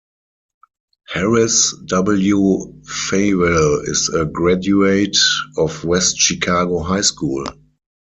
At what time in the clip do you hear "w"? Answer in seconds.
1.85-2.81